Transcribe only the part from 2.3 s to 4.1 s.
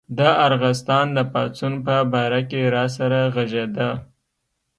کې راسره غږېده.